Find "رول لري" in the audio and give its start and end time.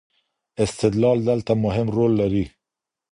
1.95-2.45